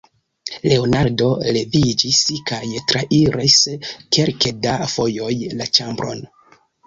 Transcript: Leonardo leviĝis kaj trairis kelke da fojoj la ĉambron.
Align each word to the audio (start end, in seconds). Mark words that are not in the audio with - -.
Leonardo 0.69 1.27
leviĝis 1.57 2.21
kaj 2.51 2.61
trairis 2.91 3.59
kelke 4.17 4.53
da 4.65 4.73
fojoj 4.97 5.31
la 5.61 5.69
ĉambron. 5.79 6.25